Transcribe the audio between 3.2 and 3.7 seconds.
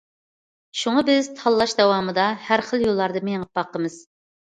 مېڭىپ